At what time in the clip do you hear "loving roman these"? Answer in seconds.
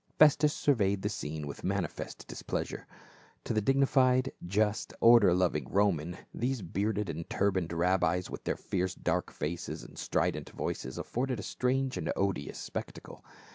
5.31-6.63